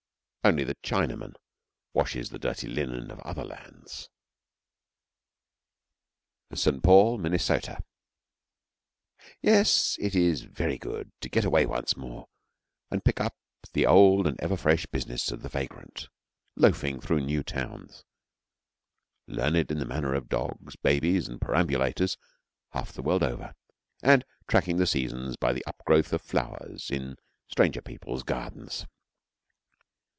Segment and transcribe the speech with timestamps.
[0.43, 1.35] Only the Chinaman
[1.93, 4.09] washes the dirty linen of other lands.
[6.51, 6.81] St.
[6.81, 7.83] Paul, Minnesota.
[9.43, 12.27] Yes, it is very good to get away once more
[12.89, 13.35] and pick up
[13.73, 16.09] the old and ever fresh business of the vagrant,
[16.55, 18.03] loafing through new towns,
[19.27, 22.17] learned in the manners of dogs, babies, and perambulators
[22.71, 23.53] half the world over,
[24.01, 27.15] and tracking the seasons by the up growth of flowers in
[27.47, 28.87] stranger people's gardens.